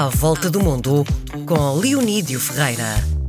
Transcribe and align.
À 0.00 0.08
Volta 0.08 0.48
do 0.48 0.60
Mundo, 0.60 1.04
com 1.44 1.78
Leonídio 1.78 2.40
Ferreira. 2.40 2.86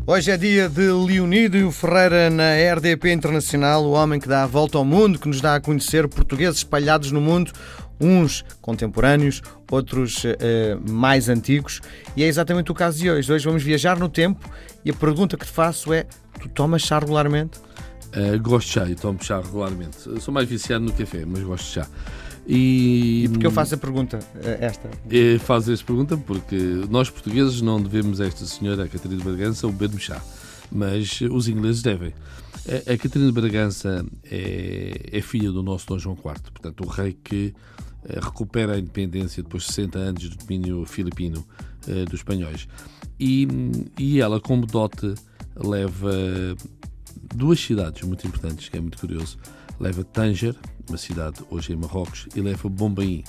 Hoje 0.08 0.32
é 0.32 0.38
dia 0.38 0.70
de 0.70 0.90
Leonídio 0.90 1.70
Ferreira 1.70 2.30
na 2.30 2.54
RDP 2.74 3.12
Internacional, 3.12 3.84
o 3.84 3.92
homem 3.92 4.22
que 4.22 4.28
dá 4.30 4.44
a 4.44 4.48
volta 4.48 4.78
ao 4.78 4.86
mundo, 4.86 5.20
que 5.20 5.28
nos 5.28 5.42
dá 5.42 5.56
a 5.56 5.60
conhecer 5.60 6.08
portugueses 6.08 6.60
espalhados 6.60 7.12
no 7.12 7.20
mundo, 7.20 7.52
uns 8.00 8.46
contemporâneos, 8.62 9.42
outros 9.70 10.24
uh, 10.24 10.90
mais 10.90 11.28
antigos. 11.28 11.82
E 12.16 12.24
é 12.24 12.28
exatamente 12.28 12.72
o 12.72 12.74
caso 12.74 13.00
de 13.00 13.12
hoje. 13.12 13.30
Hoje 13.34 13.44
vamos 13.44 13.64
viajar 13.64 14.00
no 14.00 14.08
tempo 14.08 14.50
e 14.86 14.92
a 14.92 14.94
pergunta 14.94 15.36
que 15.36 15.46
te 15.46 15.52
faço 15.52 15.92
é: 15.92 16.06
tu 16.40 16.48
tomas 16.48 16.84
chá 16.84 17.00
regularmente? 17.00 17.60
Uh, 18.16 18.42
gosto 18.42 18.68
de 18.68 18.74
chá 18.74 18.86
e 18.90 18.96
tomo 18.96 19.22
chá 19.22 19.42
regularmente. 19.42 19.98
Eu 20.06 20.22
sou 20.22 20.34
mais 20.34 20.48
viciado 20.48 20.86
no 20.86 20.94
café, 20.94 21.26
mas 21.26 21.44
gosto 21.44 21.66
de 21.66 21.72
chá. 21.72 21.88
E, 22.48 23.24
e 23.26 23.30
porque 23.30 23.46
eu 23.46 23.52
faço 23.52 23.76
a 23.76 23.78
pergunta, 23.78 24.20
eh, 24.44 24.58
esta? 24.62 24.90
É, 25.10 25.38
faz 25.38 25.70
esta 25.70 25.86
pergunta 25.86 26.18
porque 26.18 26.58
nós 26.90 27.10
portugueses 27.10 27.62
não 27.62 27.82
devemos 27.82 28.20
a 28.20 28.26
esta 28.26 28.46
senhora, 28.46 28.84
a 28.84 28.88
Catarina 28.88 29.18
de 29.18 29.24
Bragança, 29.24 29.68
o 29.68 29.72
beber 29.72 30.00
chá, 30.00 30.22
mas 30.72 31.22
os 31.22 31.48
ingleses 31.48 31.82
devem. 31.82 32.14
A, 32.68 32.94
a 32.94 32.98
Catarina 32.98 33.28
de 33.28 33.40
Bragança 33.40 34.06
é, 34.24 35.10
é, 35.12 35.22
filha 35.22 35.52
do 35.52 35.62
nosso 35.62 35.88
Dom 35.88 36.00
João 36.00 36.16
IV, 36.16 36.52
portanto, 36.52 36.84
o 36.84 36.88
rei 36.88 37.14
que 37.24 37.54
eh, 38.04 38.20
recupera 38.20 38.74
a 38.74 38.80
independência 38.80 39.44
depois 39.44 39.64
de 39.64 39.74
60 39.74 40.00
anos 40.00 40.30
do 40.30 40.36
domínio 40.38 40.86
filipino 40.86 41.46
uh, 41.88 42.06
dos 42.06 42.22
espanhóis. 42.22 42.68
E, 43.20 43.48
e 43.98 44.20
ela, 44.20 44.40
como 44.40 44.66
dote, 44.66 45.14
leva 45.56 46.12
duas 47.36 47.60
cidades 47.60 48.02
muito 48.02 48.26
importantes, 48.26 48.70
que 48.70 48.78
é 48.78 48.82
muito 48.82 48.98
curioso. 48.98 49.38
Leva 49.80 50.04
Tanger, 50.04 50.56
uma 50.92 50.98
cidade 50.98 51.42
hoje 51.50 51.74
em 51.74 51.76
Marrocos, 51.76 52.28
e 52.36 52.42
leva 52.42 52.70
Bombaim, 52.70 53.24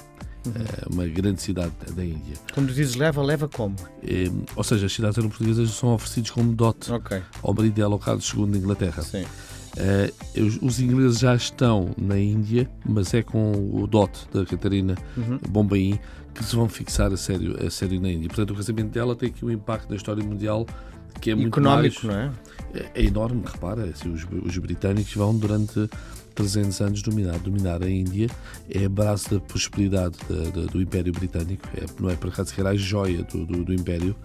uhum. 0.47 0.53
Eh, 0.53 0.87
uma 0.91 1.07
grande 1.07 1.41
cidade 1.41 1.73
da 1.95 2.05
Índia. 2.05 2.35
Quando 2.53 2.73
dizes 2.73 2.97
leva, 2.97 3.23
leva 3.23 3.49
como? 3.49 3.77
É, 4.03 4.25
ou 4.57 4.65
seja, 4.65 4.87
as 4.87 4.93
cidades 4.93 5.17
portuguesas 5.17 5.71
são 5.71 5.95
oferecidas 5.95 6.31
como 6.31 6.53
dote 6.53 6.93
okay. 6.93 7.23
ao 7.43 7.55
marido 7.55 7.83
ao 7.85 7.99
Carlos 7.99 8.33
II 8.35 8.47
de 8.47 8.59
Inglaterra. 8.59 9.03
Sim. 9.03 9.25
Uh, 9.73 10.43
os, 10.45 10.59
os, 10.61 10.81
ingleses 10.81 11.21
já 11.21 11.35
estão 11.35 11.95
na 11.97 12.19
Índia, 12.19 12.69
mas 12.85 13.15
é 13.15 13.23
com 13.23 13.53
o 13.73 13.87
dote 13.87 14.29
da 14.31 14.45
Catarina 14.45 14.95
uhum. 15.17 15.39
Bombaim 15.49 15.99
que 16.35 16.45
se 16.45 16.57
vão 16.57 16.69
fixar 16.69 17.13
a 17.13 17.17
sério, 17.17 17.57
a 17.65 17.71
sério 17.71 18.01
na 18.01 18.11
Índia. 18.11 18.29
Portanto, 18.29 18.51
o 18.51 18.57
casamento 18.57 18.91
dela 18.91 19.15
tem 19.15 19.29
aqui 19.31 19.45
um 19.45 19.51
impacto 19.51 19.89
na 19.89 19.97
história 19.97 20.23
mundial 20.23 20.67
que 21.21 21.31
é 21.31 21.35
muito 21.35 21.59
económico, 21.59 22.07
mais, 22.07 22.17
não 22.17 22.23
é? 22.23 22.33
é? 22.75 22.91
É 22.95 23.05
enorme, 23.05 23.43
repara, 23.45 23.85
assim, 23.85 24.13
os, 24.13 24.27
os 24.45 24.59
britânicos 24.59 25.15
vão 25.15 25.37
durante 25.37 25.89
300 26.35 26.81
anos 26.81 27.03
dominar, 27.03 27.39
dominar 27.39 27.83
a 27.83 27.91
Índia, 27.91 28.29
é 28.71 28.85
a 28.85 28.89
base 28.89 29.31
da 29.31 29.41
prosperidade 29.41 30.17
da, 30.29 30.51
da, 30.51 30.67
do 30.67 30.81
Império 30.81 31.13
Britânico, 31.13 31.69
é, 31.77 31.85
não 32.01 32.11
é 32.11 32.17
por 32.17 32.31
acaso 32.31 32.55
que 32.55 32.61
era 32.61 32.71
a 32.71 32.77
joia 32.77 33.23
do, 33.25 33.45
do, 33.45 33.65
do 33.65 33.75
Império. 33.75 34.17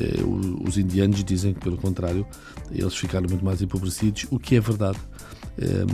É, 0.00 0.68
os 0.68 0.76
indianos 0.76 1.22
dizem 1.22 1.54
que, 1.54 1.60
pelo 1.60 1.76
contrário, 1.76 2.26
eles 2.72 2.96
ficaram 2.96 3.28
muito 3.28 3.44
mais 3.44 3.62
empobrecidos, 3.62 4.26
o 4.30 4.40
que 4.40 4.56
é 4.56 4.60
verdade. 4.60 4.98
É, 5.56 5.84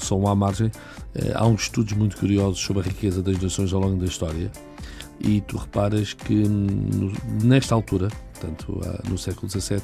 só 0.00 0.14
à 0.28 0.34
margem, 0.34 0.70
é, 1.12 1.32
há 1.34 1.44
uns 1.44 1.62
estudos 1.62 1.92
muito 1.94 2.16
curiosos 2.16 2.60
sobre 2.60 2.82
a 2.82 2.86
riqueza 2.86 3.20
das 3.20 3.36
nações 3.42 3.72
ao 3.72 3.80
longo 3.80 3.96
da 3.96 4.06
história 4.06 4.48
e 5.20 5.40
tu 5.40 5.56
reparas 5.56 6.12
que 6.12 6.34
hum, 6.34 7.12
nesta 7.42 7.74
altura, 7.74 8.08
portanto 8.38 8.80
no 9.08 9.18
século 9.18 9.50
XVII, 9.50 9.82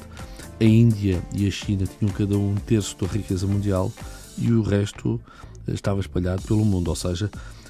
a 0.59 0.63
Índia 0.63 1.21
e 1.33 1.47
a 1.47 1.51
China 1.51 1.85
tinham 1.85 2.11
cada 2.13 2.37
um 2.37 2.55
terço 2.55 2.97
da 2.97 3.07
riqueza 3.07 3.45
mundial 3.45 3.91
e 4.37 4.51
o 4.51 4.61
resto 4.61 5.19
estava 5.67 5.99
espalhado 5.99 6.41
pelo 6.43 6.63
mundo, 6.63 6.87
ou 6.87 6.95
seja, 6.95 7.29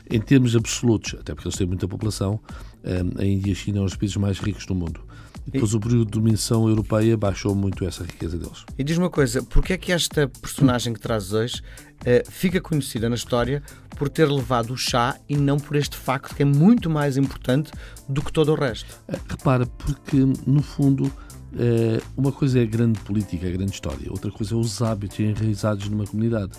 em 0.09 0.19
termos 0.19 0.55
absolutos, 0.55 1.15
até 1.19 1.33
porque 1.33 1.47
eles 1.47 1.57
têm 1.57 1.67
muita 1.67 1.87
população, 1.87 2.39
hum, 2.83 3.11
a 3.17 3.25
Índia 3.25 3.49
e 3.49 3.51
a 3.53 3.55
China 3.55 3.77
são 3.77 3.85
os 3.85 3.95
países 3.95 4.17
mais 4.17 4.39
ricos 4.39 4.65
do 4.65 4.75
mundo. 4.75 5.01
Depois 5.45 5.71
e... 5.71 5.75
o 5.75 5.79
período 5.79 6.05
de 6.05 6.11
dominação 6.11 6.67
europeia 6.67 7.15
baixou 7.15 7.55
muito 7.55 7.85
essa 7.85 8.03
riqueza 8.03 8.37
deles. 8.37 8.65
E 8.77 8.83
diz 8.83 8.97
uma 8.97 9.09
coisa, 9.09 9.43
porquê 9.43 9.73
é 9.73 9.77
que 9.77 9.91
esta 9.91 10.27
personagem 10.27 10.93
que 10.93 10.99
trazes 10.99 11.33
hoje 11.33 11.61
uh, 11.61 12.31
fica 12.31 12.59
conhecida 12.59 13.07
na 13.09 13.15
história 13.15 13.61
por 13.95 14.09
ter 14.09 14.29
levado 14.29 14.73
o 14.73 14.77
chá 14.77 15.17
e 15.29 15.37
não 15.37 15.57
por 15.57 15.75
este 15.75 15.95
facto 15.95 16.35
que 16.35 16.41
é 16.41 16.45
muito 16.45 16.89
mais 16.89 17.15
importante 17.17 17.71
do 18.09 18.21
que 18.21 18.31
todo 18.31 18.51
o 18.51 18.55
resto? 18.55 18.91
Uh, 19.07 19.19
repara, 19.29 19.65
porque 19.65 20.17
no 20.45 20.61
fundo 20.61 21.05
uh, 21.05 22.01
uma 22.17 22.31
coisa 22.31 22.59
é 22.59 22.63
a 22.63 22.65
grande 22.65 22.99
política, 23.01 23.47
a 23.47 23.51
grande 23.51 23.71
história, 23.71 24.11
outra 24.11 24.31
coisa 24.31 24.55
é 24.55 24.57
os 24.57 24.81
hábitos 24.81 25.19
enraizados 25.19 25.87
numa 25.89 26.05
comunidade. 26.05 26.51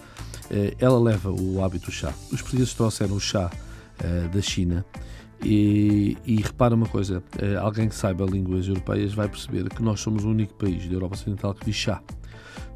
ela 0.79 0.99
leva 1.01 1.31
o 1.31 1.63
hábito 1.63 1.87
do 1.87 1.93
chá. 1.93 2.13
Os 2.31 2.41
portugueses 2.41 2.73
trouxeram 2.73 3.17
o 3.17 3.21
chá 3.21 3.51
da 4.33 4.43
China 4.43 4.85
e, 5.49 6.17
e, 6.27 6.37
repara 6.43 6.75
uma 6.75 6.89
coisa: 6.89 7.23
eh, 7.39 7.55
alguém 7.55 7.89
que 7.89 7.95
saiba 7.95 8.25
línguas 8.25 8.67
europeias 8.67 9.15
vai 9.15 9.29
perceber 9.29 9.69
que 9.69 9.81
nós 9.81 10.01
somos 10.01 10.25
o 10.25 10.31
único 10.31 10.55
país 10.55 10.89
da 10.89 10.95
Europa 10.95 11.15
Ocidental 11.15 11.55
que 11.55 11.65
diz 11.65 11.77
chá. 11.77 12.03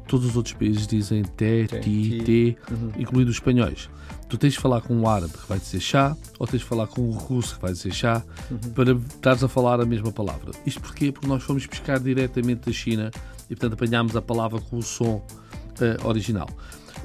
Todos 0.07 0.25
os 0.27 0.37
outros 0.37 0.55
países 0.55 0.87
dizem 0.87 1.23
té, 1.23 1.67
ti, 1.67 2.23
té, 2.25 2.73
uhum. 2.73 2.91
incluindo 2.97 3.29
os 3.29 3.35
espanhóis. 3.35 3.89
Tu 4.29 4.37
tens 4.37 4.53
de 4.53 4.59
falar 4.59 4.79
com 4.81 4.95
um 4.95 5.07
árabe 5.07 5.33
que 5.33 5.47
vai 5.49 5.59
dizer 5.59 5.81
chá, 5.81 6.15
ou 6.39 6.47
tens 6.47 6.59
de 6.59 6.65
falar 6.65 6.87
com 6.87 7.01
um 7.01 7.11
russo 7.11 7.55
que 7.55 7.61
vai 7.61 7.73
dizer 7.73 7.93
chá, 7.93 8.23
uhum. 8.49 8.57
para 8.73 8.93
estares 8.93 9.43
a 9.43 9.49
falar 9.49 9.81
a 9.81 9.85
mesma 9.85 10.11
palavra. 10.11 10.51
Isto 10.65 10.81
porquê? 10.81 11.11
Porque 11.11 11.27
nós 11.27 11.43
fomos 11.43 11.67
pescar 11.67 11.99
diretamente 11.99 12.67
da 12.67 12.71
China 12.71 13.11
e, 13.49 13.55
portanto, 13.55 13.73
apanhámos 13.73 14.15
a 14.15 14.21
palavra 14.21 14.61
com 14.61 14.77
o 14.77 14.81
som 14.81 15.15
uh, 15.15 16.07
original. 16.07 16.47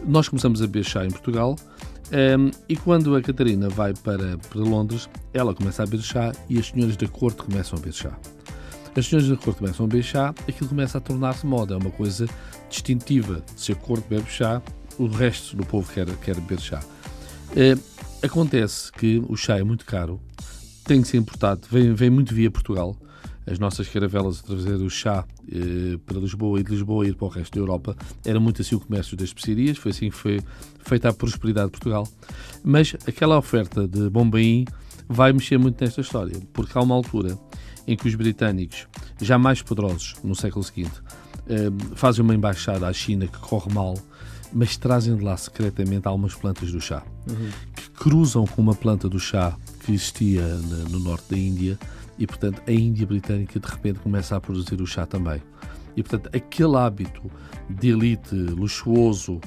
Nós 0.07 0.29
começamos 0.29 0.63
a 0.63 0.67
beber 0.67 0.85
chá 0.85 1.05
em 1.05 1.11
Portugal 1.11 1.57
um, 2.13 2.51
e 2.69 2.77
quando 2.77 3.17
a 3.17 3.23
Catarina 3.23 3.69
vai 3.69 3.93
para, 3.95 4.39
para 4.39 4.61
Londres, 4.61 5.09
ela 5.33 5.55
começa 5.55 5.83
a 5.83 5.87
beber 5.87 6.03
chá 6.03 6.33
e 6.49 6.59
as 6.59 6.69
senhoras 6.69 6.97
da 6.97 7.09
corte 7.09 7.43
começam 7.43 7.79
a 7.79 7.81
beber 7.81 7.95
chá. 7.95 8.19
As 8.97 9.07
senhoras 9.07 9.29
da 9.29 9.37
corte 9.37 9.59
começam 9.59 9.87
a 9.87 9.89
beber 9.89 10.03
chá, 10.03 10.35
aquilo 10.49 10.69
começa 10.69 10.99
a 10.99 11.01
tornar-se 11.01 11.45
moda, 11.45 11.75
é 11.75 11.77
uma 11.77 11.91
coisa 11.91 12.27
distintiva. 12.71 13.43
Se 13.57 13.73
a 13.73 13.75
corte 13.75 14.09
bebe 14.09 14.31
chá, 14.31 14.63
o 14.99 15.07
resto 15.07 15.57
do 15.57 15.67
povo 15.67 15.93
quer, 15.93 16.07
quer 16.17 16.35
beber 16.37 16.61
chá. 16.61 16.81
Acontece 18.23 18.91
que 18.93 19.23
o 19.29 19.37
chá 19.37 19.59
é 19.59 19.63
muito 19.63 19.85
caro, 19.85 20.21
tem 20.85 21.03
que 21.03 21.09
ser 21.09 21.19
importado, 21.19 21.63
vem, 21.71 21.93
vem 21.93 22.11
muito 22.11 22.35
via 22.35 22.51
Portugal 22.51 22.97
as 23.47 23.59
nossas 23.59 23.89
caravelas 23.89 24.41
a 24.41 24.43
trazer 24.43 24.75
o 24.75 24.91
chá 24.91 25.25
eh, 25.49 25.99
para 26.05 26.19
Lisboa 26.19 26.59
e 26.61 26.65
de 26.65 26.73
Lisboa 26.73 27.07
ir 27.07 27.15
para 27.15 27.27
o 27.27 27.29
resto 27.29 27.55
da 27.55 27.61
Europa. 27.61 27.97
Era 28.25 28.41
muito 28.41 28.61
assim 28.61 28.75
o 28.75 28.81
comércio 28.81 29.17
das 29.17 29.29
especiarias, 29.29 29.79
foi 29.79 29.93
assim 29.93 30.11
que 30.11 30.17
foi 30.17 30.41
feita 30.81 31.09
a 31.09 31.13
prosperidade 31.13 31.67
de 31.67 31.73
Portugal. 31.73 32.09
Mas 32.65 32.97
aquela 33.07 33.39
oferta 33.39 33.87
de 33.87 34.11
Bombaim 34.11 34.65
vai 35.09 35.33
mexer 35.33 35.59
muito 35.59 35.83
nesta 35.83 36.01
história, 36.01 36.37
porque 36.53 36.77
há 36.77 36.83
uma 36.83 36.95
altura 36.95 37.39
em 37.87 37.97
que 37.97 38.09
os 38.09 38.15
britânicos, 38.17 38.89
já 39.21 39.39
mais 39.39 39.63
poderosos 39.63 40.17
no 40.25 40.35
século 40.35 40.65
seguinte, 40.65 41.01
eh, 41.49 41.71
fazem 41.95 42.25
uma 42.25 42.35
embaixada 42.35 42.89
à 42.89 42.93
China 42.93 43.29
que 43.29 43.39
corre 43.39 43.73
mal, 43.73 43.95
mas 44.53 44.77
trazem 44.77 45.17
de 45.17 45.23
lá 45.23 45.37
secretamente 45.37 46.09
algumas 46.09 46.35
plantas 46.35 46.73
do 46.73 46.81
chá, 46.81 47.05
uhum. 47.29 47.51
que 47.77 47.91
cruzam 47.91 48.45
com 48.45 48.61
uma 48.61 48.75
planta 48.75 49.09
do 49.09 49.21
chá 49.21 49.57
que 49.85 49.93
existia 49.93 50.43
no 50.91 50.99
norte 50.99 51.31
da 51.31 51.39
Índia 51.39 51.79
e, 52.19 52.27
portanto, 52.27 52.63
a 52.67 52.73
Índia 52.73 53.07
Britânica 53.07 53.59
de 53.59 53.67
repente 53.67 53.99
começa 54.01 54.37
a 54.37 54.41
produzir 54.41 54.81
o 54.81 54.87
chá 54.87 55.07
também. 55.07 55.43
E, 55.97 56.03
portanto, 56.03 56.35
aquele 56.35 56.77
hábito 56.77 57.31
de 57.69 57.91
elite 57.91 58.35
luxuoso 58.35 59.41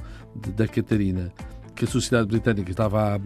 da 0.55 0.67
Catarina 0.67 1.31
que 1.75 1.85
a 1.85 1.87
sociedade 1.87 2.27
britânica 2.27 2.69
estava 2.69 3.15
a, 3.15 3.19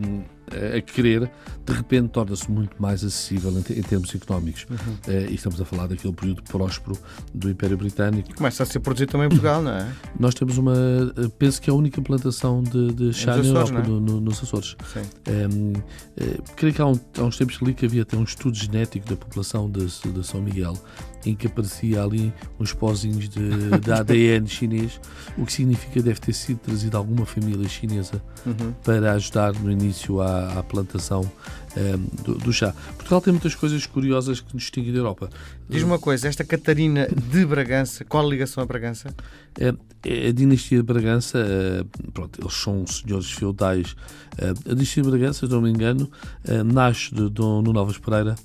a 0.77 0.81
querer, 0.81 1.29
de 1.65 1.73
repente 1.73 2.09
torna-se 2.09 2.49
muito 2.49 2.81
mais 2.81 3.03
acessível 3.03 3.51
em, 3.51 3.79
em 3.79 3.81
termos 3.81 4.13
económicos. 4.13 4.65
Uhum. 4.69 4.77
Uh, 4.77 5.31
e 5.31 5.35
estamos 5.35 5.59
a 5.61 5.65
falar 5.65 5.87
daquele 5.87 6.13
período 6.13 6.43
próspero 6.43 6.97
do 7.33 7.49
Império 7.49 7.77
Britânico. 7.77 8.33
Começa 8.35 8.63
a 8.63 8.65
ser 8.65 8.79
produzido 8.79 9.11
também 9.11 9.27
em 9.27 9.29
Portugal, 9.29 9.61
não 9.61 9.71
é? 9.71 9.91
Nós 10.19 10.33
temos 10.33 10.57
uma, 10.57 10.73
eh, 10.75 11.29
penso 11.37 11.61
que 11.61 11.69
é 11.69 11.73
a 11.73 11.75
única 11.75 12.01
plantação 12.01 12.61
de, 12.61 12.93
de 12.93 13.13
chá 13.13 13.37
na 13.37 13.43
Europa, 13.43 13.79
é? 13.79 13.87
no, 13.87 13.99
no, 13.99 14.21
nos 14.21 14.41
Açores. 14.43 14.75
Sim. 14.91 15.01
Um, 15.27 15.31
ehm, 15.31 15.73
uh, 15.77 15.83
eh, 16.17 16.37
creio 16.55 16.73
que 16.73 16.81
há, 16.81 16.87
um, 16.87 16.99
há, 17.17 17.23
uns 17.23 17.37
tempos 17.37 17.57
ali 17.61 17.73
que 17.73 17.85
havia 17.85 18.01
até 18.03 18.17
um 18.17 18.23
estudo 18.23 18.55
genético 18.55 19.07
da 19.07 19.15
população 19.15 19.69
de, 19.69 19.85
de 19.85 20.25
São 20.25 20.41
Miguel 20.41 20.77
em 21.25 21.35
que 21.35 21.47
aparecia 21.47 22.03
ali 22.03 22.33
uns 22.59 22.73
pozinhos 22.73 23.29
de, 23.29 23.79
de 23.79 23.91
ADN 23.91 24.47
chinês, 24.47 24.99
o 25.37 25.45
que 25.45 25.53
significa 25.53 26.01
deve 26.01 26.19
ter 26.19 26.33
sido 26.33 26.59
trazido 26.59 26.97
alguma 26.97 27.25
família 27.25 27.67
chinesa 27.67 28.21
uhum. 28.45 28.73
para 28.83 29.13
ajudar 29.13 29.53
no 29.53 29.71
início 29.71 30.21
à, 30.21 30.59
à 30.59 30.63
plantação 30.63 31.21
um, 31.21 31.79
ehm, 31.79 32.05
do, 32.23 32.35
do, 32.35 32.53
chá. 32.53 32.73
Portugal 32.95 33.21
tem 33.21 33.33
muitas 33.33 33.55
coisas 33.55 33.85
curiosas 33.85 34.41
que 34.41 34.53
nos 34.53 34.63
distinguem 34.63 34.91
da 34.91 34.99
Europa. 34.99 35.29
Diz-me 35.69 35.89
uma 35.89 35.99
coisa, 35.99 36.27
esta 36.27 36.43
Catarina 36.43 37.07
de 37.07 37.45
Bragança, 37.45 38.03
qual 38.05 38.25
a 38.25 38.29
ligação 38.29 38.61
a 38.61 38.65
Bragança? 38.65 39.13
É, 39.59 39.73
é 40.03 40.27
a 40.27 40.31
dinastia 40.31 40.77
de 40.77 40.83
Bragança, 40.83 41.39
é, 41.39 41.83
pronto, 42.13 42.39
eles 42.41 42.53
são 42.53 42.85
senhores 42.85 43.31
feudais. 43.31 43.95
É, 44.37 44.49
a 44.49 44.73
dinastia 44.73 45.01
de 45.01 45.09
Bragança, 45.09 45.47
se 45.47 45.51
não 45.51 45.61
me 45.61 45.69
engano, 45.69 46.11
é, 46.43 46.61
nasce 46.63 47.13
de 47.13 47.29
Dom 47.29 47.61
Nuno 47.61 47.79
Alves 47.79 47.97
Pereira 47.97 48.35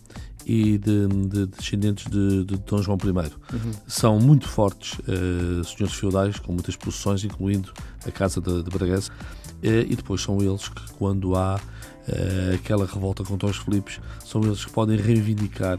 e 0.48 0.78
de, 0.78 1.06
de 1.06 1.46
descendentes 1.46 2.10
de, 2.10 2.44
de, 2.44 2.56
Dom 2.56 2.82
João 2.82 2.96
I. 3.04 3.08
Uhum. 3.08 3.72
São 3.86 4.18
muito 4.18 4.48
fortes 4.48 4.98
uh, 5.00 5.62
senhores 5.62 5.94
feudais, 5.94 6.38
com 6.38 6.52
muitas 6.52 6.74
possessões, 6.74 7.22
incluindo 7.22 7.70
a 8.06 8.10
Casa 8.10 8.40
de, 8.40 8.62
de 8.62 8.70
Bragança, 8.70 9.12
uh, 9.12 9.58
e 9.62 9.94
depois 9.94 10.22
são 10.22 10.40
eles 10.40 10.68
que, 10.68 10.92
quando 10.92 11.36
há 11.36 11.56
uh, 11.56 12.54
aquela 12.54 12.86
revolta 12.86 13.22
contra 13.22 13.46
os 13.46 13.58
Filipes, 13.58 14.00
são 14.24 14.42
eles 14.42 14.64
que 14.64 14.72
podem 14.72 14.96
reivindicar 14.96 15.78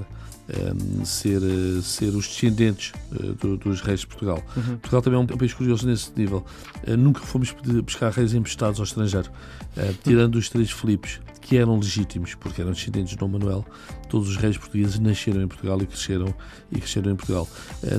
um, 0.49 1.05
ser, 1.05 1.41
ser 1.83 2.09
os 2.15 2.27
descendentes 2.27 2.91
uh, 3.11 3.33
do, 3.33 3.57
dos 3.57 3.81
reis 3.81 4.01
de 4.01 4.07
Portugal. 4.07 4.43
Uhum. 4.55 4.77
Portugal 4.77 5.01
também 5.01 5.19
é 5.19 5.23
um 5.23 5.25
país 5.25 5.53
curioso 5.53 5.87
nesse 5.87 6.11
nível. 6.15 6.45
Uh, 6.87 6.97
nunca 6.97 7.21
fomos 7.21 7.55
buscar 7.83 8.11
reis 8.11 8.33
emprestados 8.33 8.79
ao 8.79 8.83
estrangeiro, 8.83 9.29
uh, 9.77 9.93
tirando 10.03 10.35
os 10.35 10.49
três 10.49 10.71
Filipes, 10.71 11.19
que 11.41 11.57
eram 11.57 11.77
legítimos, 11.77 12.35
porque 12.35 12.61
eram 12.61 12.71
descendentes 12.71 13.11
de 13.11 13.17
Dom 13.17 13.27
Manuel. 13.27 13.65
Todos 14.07 14.29
os 14.29 14.37
reis 14.37 14.57
portugueses 14.57 14.99
nasceram 14.99 15.41
em 15.41 15.47
Portugal 15.47 15.81
e 15.81 15.85
cresceram, 15.85 16.33
e 16.71 16.79
cresceram 16.79 17.11
em 17.11 17.15
Portugal. 17.15 17.47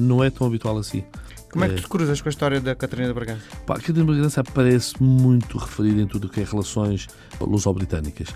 não 0.01 0.23
é 0.23 0.31
tão 0.31 0.47
habitual 0.47 0.79
assim. 0.79 1.05
Como 1.51 1.65
é 1.65 1.69
que 1.69 1.75
tu 1.77 1.83
te 1.83 1.89
cruzas 1.89 2.21
com 2.21 2.29
a 2.29 2.31
história 2.31 2.61
da 2.61 2.77
Catarina 2.77 3.09
de 3.09 3.15
Bragança? 3.15 3.43
Pá, 3.67 3.75
a 3.75 3.79
Catarina 3.79 4.05
de 4.05 4.13
Bragança 4.13 4.41
aparece 4.41 5.03
muito 5.03 5.59
referida 5.59 6.01
em 6.01 6.07
tudo 6.07 6.27
o 6.27 6.31
que 6.31 6.41
é 6.41 6.45
relações 6.45 7.09
luso-britânicas. 7.41 8.29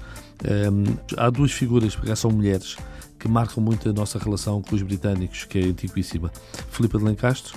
Um, 0.45 0.97
há 1.17 1.31
duas 1.31 1.53
figuras, 1.53 1.95
porque 1.95 2.15
são 2.17 2.31
mulheres, 2.31 2.77
que 3.19 3.29
marcam 3.29 3.63
muito 3.63 3.89
a 3.89 3.93
nossa 3.93 4.19
relação 4.19 4.61
com 4.61 4.75
os 4.75 4.83
britânicos, 4.83 5.45
que 5.45 5.59
é 5.61 5.63
antiquíssima. 5.63 6.33
Filipa 6.71 6.99
de 6.99 7.05
Lencastre, 7.05 7.55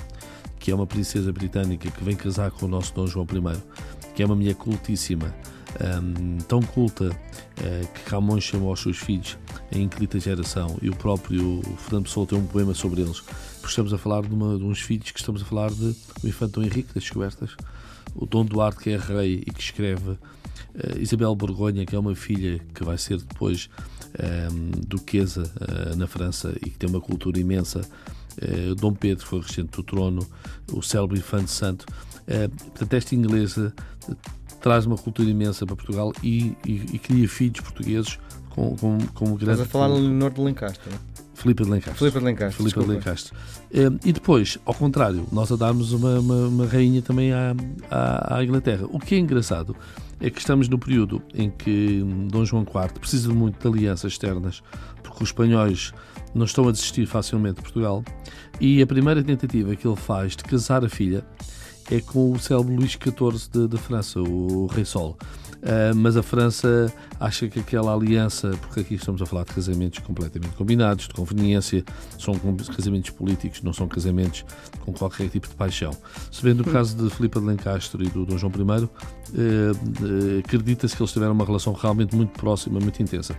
que 0.60 0.70
é 0.70 0.76
uma 0.76 0.86
princesa 0.86 1.32
britânica 1.32 1.90
que 1.90 2.04
vem 2.04 2.16
casar 2.16 2.52
com 2.52 2.68
o 2.68 2.70
nosso 2.70 2.94
Dom 2.94 3.08
João 3.08 3.26
I, 3.26 3.58
que 4.14 4.22
é 4.22 4.26
uma 4.26 4.36
mulher 4.36 4.56
cultíssima, 4.56 5.34
um, 5.82 6.38
tão 6.40 6.62
culta 6.62 7.06
uh, 7.10 7.88
que 7.94 8.02
Camões 8.04 8.44
chamou 8.44 8.70
aos 8.70 8.82
seus 8.82 8.98
filhos 8.98 9.38
em 9.72 9.84
inquilita 9.84 10.20
geração 10.20 10.78
e 10.82 10.90
o 10.90 10.96
próprio 10.96 11.62
Fernando 11.78 12.04
Pessoa 12.04 12.26
tem 12.26 12.38
um 12.38 12.46
poema 12.46 12.74
sobre 12.74 13.02
eles, 13.02 13.22
porque 13.68 13.72
estamos 13.72 13.94
a 13.94 13.98
falar 13.98 14.22
de, 14.22 14.34
uma, 14.34 14.58
de 14.58 14.64
uns 14.64 14.80
filhos 14.80 15.12
que 15.12 15.20
estamos 15.20 15.42
a 15.42 15.46
falar 15.46 15.70
de 15.70 15.94
o 16.24 16.28
infante 16.28 16.54
Dom 16.54 16.64
Henrique 16.64 16.94
das 16.94 17.04
Descobertas, 17.04 17.58
o 18.16 18.26
Dom 18.26 18.46
Duarte 18.46 18.80
que 18.80 18.92
é 18.92 18.98
rei 18.98 19.44
e 19.46 19.52
que 19.52 19.60
escreve, 19.60 20.12
uh, 20.12 20.18
Isabel 20.98 21.36
Borgonha 21.36 21.86
que 21.86 21.94
é 21.94 22.00
uma 22.00 22.16
filha 22.16 22.62
que 22.74 22.86
vai 22.86 22.98
ser 22.98 23.18
depois 23.18 23.70
um, 24.54 24.72
duquesa 24.88 25.44
uh, 25.44 25.98
na 25.98 26.08
França 26.08 26.56
e 26.66 26.70
que 26.70 26.78
tem 26.78 26.90
uma 26.90 27.02
cultura 27.02 27.40
imensa, 27.40 27.82
Dom 28.78 28.94
Pedro 28.94 29.26
foi 29.26 29.42
regente 29.42 29.72
do 29.72 29.84
trono, 29.84 30.26
o 30.72 30.82
célebre 30.84 31.18
infante 31.18 31.50
santo, 31.50 31.88
portanto 32.26 32.94
esta 32.94 33.16
inglesa 33.16 33.74
traz 34.62 34.86
uma 34.86 34.96
cultura 34.96 35.28
imensa 35.28 35.66
para 35.66 35.76
Portugal 35.76 36.14
e, 36.22 36.56
e, 36.64 36.74
e 36.94 37.00
cria 37.00 37.28
filhos 37.28 37.62
portugueses 37.62 38.20
com, 38.52 38.76
com, 38.78 39.00
com 39.16 39.26
grande. 39.36 39.44
Estás 39.44 39.62
a 39.62 39.66
falar 39.66 39.88
de 39.88 40.02
Leonor 40.02 40.32
de 40.32 40.42
Lencastre, 40.42 40.88
não 40.88 40.98
é? 40.98 41.27
Filipe 41.38 41.64
de 41.64 41.70
Lencastre. 41.70 42.00
Filipe 42.00 42.18
de 42.20 42.26
Lencastre. 42.26 42.58
Filipe 42.58 42.80
de 42.80 42.86
Lencastre. 42.88 43.38
Ehm, 43.72 43.98
e 44.04 44.12
depois, 44.12 44.58
ao 44.66 44.74
contrário, 44.74 45.28
nós 45.32 45.52
a 45.52 45.56
darmos 45.56 45.94
uma, 45.94 46.20
uma, 46.20 46.48
uma 46.48 46.66
rainha 46.66 47.00
também 47.00 47.32
à, 47.32 47.56
à, 47.92 48.38
à, 48.38 48.44
Inglaterra. 48.44 48.88
O 48.90 49.00
que 49.00 49.14
é 49.14 49.20
engraçado 49.20 49.76
é 50.20 50.32
que 50.32 50.40
estamos 50.40 50.68
no 50.68 50.80
período 50.80 51.22
em 51.36 51.52
que 51.52 52.04
Dom 52.32 52.44
João 52.44 52.64
IV 52.64 53.00
precisa 53.00 53.32
muito 53.32 53.62
de 53.62 53.68
alianças 53.68 54.14
externas, 54.14 54.64
porque 55.04 55.24
os 55.24 55.30
espanhóis 55.30 55.94
não 56.34 56.46
estão 56.46 56.68
a 56.68 56.72
desistir 56.72 57.06
facilmente 57.06 57.58
de 57.58 57.62
Portugal, 57.62 58.04
e 58.60 58.82
a 58.82 58.88
primeira 58.88 59.24
tentativa 59.24 59.76
que 59.76 59.88
ele 59.88 59.96
faz 59.96 60.36
de 60.36 60.44
casar 60.44 60.84
a 60.84 60.90
filha 60.90 61.24
é 61.92 62.02
com 62.02 62.32
o 62.32 62.40
célebre 62.40 62.76
Luís 62.76 62.92
XIV 62.92 63.50
de, 63.52 63.68
de 63.68 63.78
França, 63.78 64.20
o 64.20 64.66
Rei 64.66 64.84
Sol. 64.86 65.16
Uh, 65.58 65.96
mas 65.96 66.16
a 66.16 66.24
França 66.24 66.92
acha 67.20 67.48
que 67.48 67.60
aquela 67.60 67.94
aliança, 67.94 68.52
porque 68.62 68.82
aqui 68.82 68.96
estamos 68.96 69.22
a 69.22 69.26
falar 69.26 69.44
de 69.44 69.54
casamentos 69.54 70.00
completamente 70.00 70.56
combinados, 70.56 71.08
de 71.08 71.14
conveniência, 71.14 71.84
são 72.20 72.36
casamentos 72.76 73.10
políticos, 73.10 73.64
não 73.64 73.74
são 73.74 73.88
casamentos 73.88 74.46
com 74.86 74.94
qualquer 74.94 75.30
tipo 75.30 75.48
de 75.48 75.56
paixão. 75.56 75.92
Se 76.32 76.44
bem 76.44 76.54
no 76.54 76.64
caso 76.64 76.96
de 76.96 77.10
Filipe 77.10 77.40
de 77.40 77.46
Lencastre 77.46 78.06
e 78.06 78.10
do 78.10 78.26
Dom 78.26 78.38
João 78.38 78.52
I, 78.56 78.84
uh, 78.84 78.88
uh, 78.88 80.40
acredita-se 80.46 80.96
que 80.96 81.02
eles 81.02 81.12
tiveram 81.12 81.34
uma 81.34 81.46
relação 81.46 81.74
realmente 81.74 82.16
muito 82.16 82.38
próxima, 82.40 82.80
muito 82.80 83.02
intensa. 83.02 83.36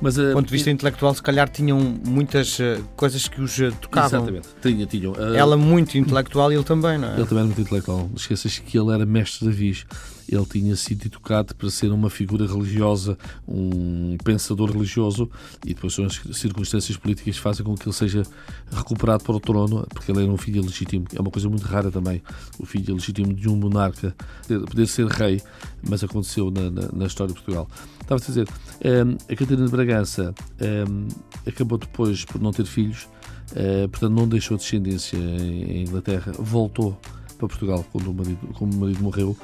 Mas, 0.00 0.16
do 0.16 0.32
ponto 0.32 0.46
de 0.46 0.52
vista 0.52 0.70
intelectual, 0.70 1.14
se 1.14 1.22
calhar 1.22 1.48
tinham 1.48 1.78
muitas 1.78 2.58
coisas 2.96 3.28
que 3.28 3.40
os 3.40 3.56
tocavam. 3.80 4.20
Exatamente, 4.20 4.48
tinha, 4.60 4.86
tinham. 4.86 5.14
Ela 5.14 5.56
muito 5.56 5.96
intelectual 5.96 6.50
e 6.50 6.54
ele 6.56 6.64
também, 6.64 6.98
não 6.98 7.08
é? 7.08 7.14
Ele 7.14 7.24
também 7.24 7.38
era 7.38 7.46
muito 7.46 7.60
intelectual. 7.60 8.10
Esqueças 8.16 8.58
que 8.58 8.78
ele 8.78 8.92
era 8.92 9.04
mestre 9.06 9.46
de 9.46 9.52
Viz. 9.52 9.86
Ele 10.30 10.46
tinha 10.46 10.76
sido 10.76 11.06
educado 11.06 11.54
para 11.56 11.68
ser 11.70 11.90
uma 11.90 12.08
figura 12.08 12.46
religiosa, 12.46 13.18
um 13.48 14.16
pensador 14.22 14.70
religioso, 14.70 15.28
e 15.64 15.74
depois 15.74 15.92
são 15.92 16.04
as 16.04 16.20
circunstâncias 16.32 16.96
políticas 16.96 17.34
que 17.34 17.40
fazem 17.40 17.66
com 17.66 17.74
que 17.74 17.86
ele 17.86 17.94
seja 17.94 18.22
recuperado 18.70 19.24
para 19.24 19.34
o 19.34 19.40
trono, 19.40 19.84
porque 19.92 20.12
ele 20.12 20.22
era 20.22 20.30
um 20.30 20.36
filho 20.36 20.62
legítimo. 20.62 21.04
É 21.14 21.20
uma 21.20 21.30
coisa 21.30 21.48
muito 21.48 21.64
rara 21.64 21.90
também, 21.90 22.22
o 22.58 22.64
filho 22.64 22.94
legítimo 22.94 23.34
de 23.34 23.48
um 23.48 23.56
monarca 23.56 24.14
poder 24.46 24.86
ser 24.86 25.06
rei, 25.06 25.42
mas 25.88 26.04
aconteceu 26.04 26.50
na, 26.50 26.70
na, 26.70 26.88
na 26.92 27.06
história 27.06 27.34
de 27.34 27.40
Portugal. 27.40 27.68
Estava 28.00 28.22
a 28.22 28.24
dizer, 28.24 28.48
um, 28.84 29.32
a 29.32 29.36
Catarina 29.36 29.66
de 29.66 29.72
Bragança 29.72 30.34
um, 30.88 31.08
acabou 31.46 31.78
depois 31.78 32.24
por 32.24 32.40
não 32.40 32.52
ter 32.52 32.66
filhos, 32.66 33.08
uh, 33.52 33.88
portanto 33.88 34.12
não 34.12 34.28
deixou 34.28 34.56
descendência 34.56 35.16
em 35.16 35.82
Inglaterra, 35.82 36.32
voltou 36.38 36.98
para 37.38 37.48
Portugal 37.48 37.84
quando 37.90 38.10
o 38.10 38.14
marido, 38.14 38.48
quando 38.54 38.74
o 38.74 38.78
marido 38.78 39.02
morreu 39.02 39.36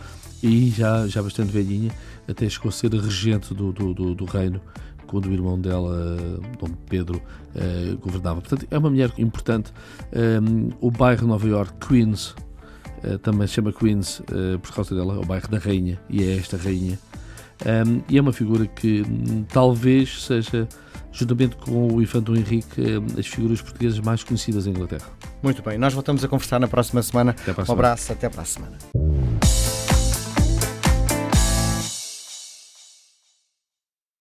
e 0.43 0.71
já, 0.71 1.07
já 1.07 1.23
bastante 1.23 1.53
velhinha, 1.53 1.91
até 2.29 2.49
chegou 2.49 2.69
a 2.69 2.73
ser 2.73 2.93
regente 2.93 3.55
do, 3.55 3.73
do, 3.73 3.95
do, 3.95 4.15
do 4.15 4.25
reino 4.25 4.61
quando 5.07 5.27
o 5.27 5.33
irmão 5.33 5.59
dela, 5.59 6.19
Dom 6.59 6.69
Pedro, 6.89 7.23
uh, 7.55 7.97
governava. 7.99 8.41
Portanto, 8.41 8.67
é 8.71 8.79
uma 8.79 8.91
mulher 8.91 9.13
importante. 9.19 9.73
Um, 10.13 10.71
o 10.81 10.91
bairro 10.91 11.27
Nova 11.27 11.47
York, 11.47 11.73
Queens, 11.87 12.35
uh, 13.05 13.19
também 13.23 13.47
se 13.47 13.55
chama 13.55 13.73
Queens 13.73 14.21
uh, 14.21 14.59
por 14.61 14.75
causa 14.75 14.95
dela, 14.95 15.15
é 15.15 15.19
o 15.19 15.25
bairro 15.25 15.49
da 15.49 15.59
rainha, 15.59 15.99
e 16.11 16.23
é 16.23 16.37
esta 16.37 16.57
rainha. 16.57 16.99
Um, 17.65 18.03
e 18.09 18.19
é 18.19 18.21
uma 18.21 18.33
figura 18.33 18.67
que 18.67 19.03
um, 19.03 19.43
talvez 19.45 20.25
seja, 20.25 20.69
juntamente 21.11 21.57
com 21.57 21.95
o 21.95 22.03
Infante 22.03 22.31
Henrique, 22.33 22.83
as 23.19 23.27
figuras 23.27 23.63
portuguesas 23.63 23.99
mais 24.01 24.23
conhecidas 24.23 24.67
em 24.67 24.71
Inglaterra. 24.71 25.07
Muito 25.43 25.63
bem, 25.63 25.79
nós 25.79 25.95
voltamos 25.95 26.23
a 26.23 26.29
conversar 26.29 26.59
na 26.61 26.69
próxima 26.69 27.03
semana. 27.03 27.33
Próxima. 27.33 27.67
Um 27.69 27.73
abraço, 27.73 28.13
até 28.13 28.29
para 28.29 28.43
a 28.43 28.45
semana. 28.45 29.06